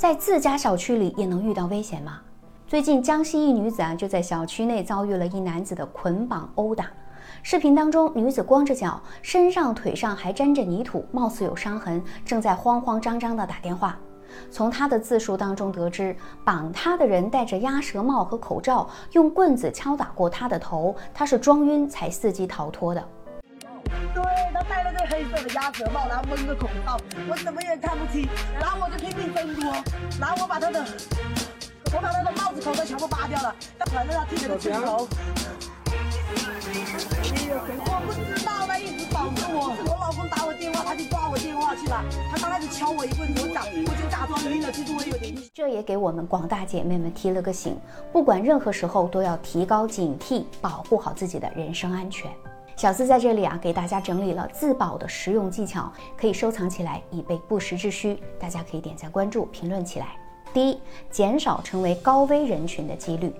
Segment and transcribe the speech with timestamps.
[0.00, 2.20] 在自家小区里也能遇到危险吗？
[2.66, 6.86] 最近江西一女子啊就在小区内遭遇了一男子的捆绑殴打。
[7.42, 13.98] 视频当中，女子光着脚，身上腿上还沾着泥土，貌似有伤痕，正在慌慌张张地打电话。
[14.50, 23.06] 从她的自述当中得知，绑她的人戴着鸭舌帽和口罩，用棍子敲打过她的头，她是装晕才伺机逃脱的。
[24.52, 28.28] 他戴了个黑色的鸭舌帽，然后蒙着口罩，我怎么也看不清，
[28.58, 29.72] 然后我就拼命挣脱，
[30.20, 30.84] 然后我把他的，
[31.92, 33.54] 我把他的帽子口罩全部扒掉了，
[33.92, 35.08] 反正他剃了个寸头。
[37.52, 39.74] 我不知道，他一直绑着我。
[39.84, 42.04] 我老公打我电话，他就抓我电话去了。
[42.30, 45.50] 他刚开始敲我一棍子，我假我就假装晕了，其实我有点晕。
[45.52, 47.76] 这也给我们广大姐妹们提了个醒，
[48.12, 52.30] 不管任何时候都要提高警惕，保护好自己的人身安全。
[52.80, 58.18] 小资在这里啊，给大家整理了自保的实用技巧，可以收藏起来，以备不时之需。
[58.38, 60.16] 大家可以点赞、关注、评论起来。
[60.54, 60.80] 第一，
[61.10, 63.34] 减少成为高危人群的几率。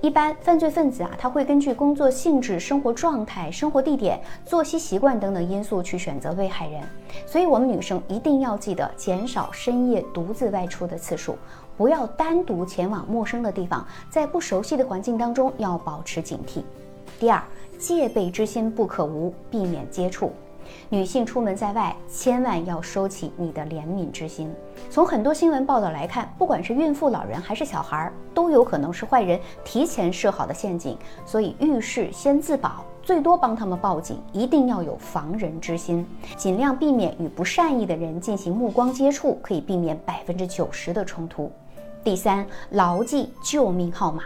[0.00, 6.82] 一般犯罪分子啊，他会根据工作性质、生活状态、生活地点、作息习惯等等因素去选择被害人，
[7.24, 11.38] 所以我们女生一定要记得减少深夜独自外出的次数，
[11.76, 16.64] 不要单独前往陌生的地方，在不熟悉的环境当中要保持警惕。
[17.20, 17.42] 第二，
[17.78, 20.32] 戒备之心不可无，避免接触。
[20.88, 24.50] 女性出门在外，千万要收起你的怜悯之心。
[24.88, 30.96] 从很多新闻报道来看，不管是孕妇、老人还是小孩，都有可能是坏人提前设好的陷阱。
[31.26, 36.06] 所以遇事先自保，最多帮他们报警，一定要有防人之心，
[36.38, 41.52] 尽量避免与不善意的人进行目光接触，可以避免百分之九十的冲突。
[42.02, 44.22] 第三，牢记救命号码，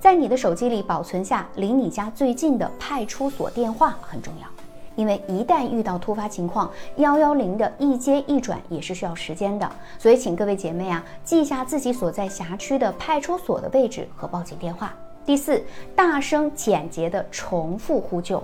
[0.00, 4.46] 在你的手机里保存下离你家最近的派出所电话很重要。
[4.94, 14.94] 因为一旦遇到突发情况，幺幺零的一接一转也是需要时间的，所以请各位姐妹啊，记下自己所在辖区的派出所的位置和报警电话。
[15.24, 15.62] 第四，
[15.96, 18.42] 大声简洁的重复呼救，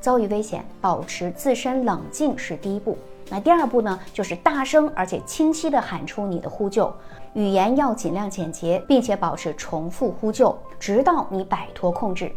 [0.00, 2.96] 遭遇危险，保持自身冷静是第一步。
[3.30, 6.92] 那第二步呢，就是大声而且清晰的喊出你的呼救，
[7.34, 12.32] 语言要尽量简洁，并且保持重复呼救，直到你摆脱控制。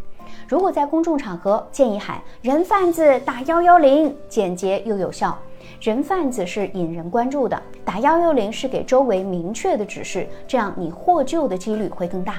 [0.48, 5.38] 如果在公众场合，建议喊“人贩子打幺幺零”，简洁又有效。
[5.80, 12.36] 人贩子是引人关注的，打幺幺零是给周围明确的指示，这样你获救的几率会更大。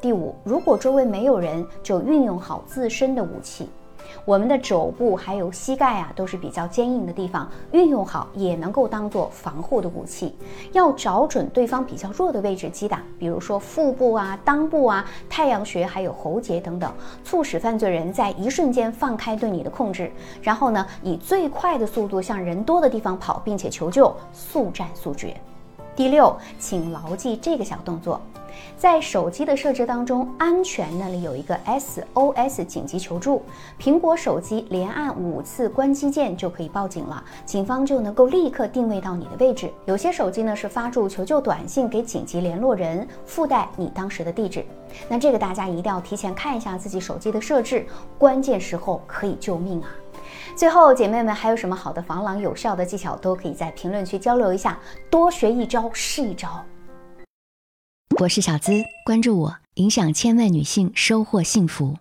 [0.00, 3.68] 第五，如果周围没有人，就运用好自身的武器。
[4.24, 10.34] 我们的肘部还有膝盖啊，都是比较坚硬的地方，运用好也能够当做防护的武器。
[10.72, 16.92] 要找准对方比较弱的位置击打，比如说腹部啊、裆部啊、太阳穴还有喉结等等，
[17.24, 20.10] 促使犯罪人在一瞬间放开对你的控制，
[20.42, 25.36] 然后呢，以最快的速度向人多的地方跑，并且求救，速战速决。
[25.96, 28.20] 第六，请牢记这个小动作。
[28.76, 33.42] 在手机的设置当中，安全那里有一个 SOS 紧急求助，
[33.80, 39.70] 苹果手机连按五次关机键就可以报警了，警方就能够立刻定位到你的位置。
[39.86, 44.64] 有些手机呢是发出求救短信给紧急联络人，附带你当时的地址。
[45.08, 47.84] 那这个大家一定要提前看一下自己手机的设置，
[48.18, 49.88] 关键时候可以救命啊！
[50.56, 54.78] 最后，姐妹们还有什么好的防狼有效的技巧，都可以在评论区交流一下，
[55.10, 56.64] 多学一招是一招。
[58.20, 58.72] 我是小资，
[59.04, 61.96] 关注我，影响千万女性，收获幸福。